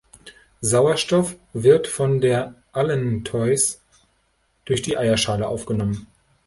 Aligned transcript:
Sauerstoff 0.61 1.35
wird 1.53 1.85
von 1.85 2.21
der 2.21 2.55
Allantois 2.71 3.77
durch 4.65 4.81
die 4.81 4.97
Eierschale 4.97 5.47
aufgenommen. 5.47 6.07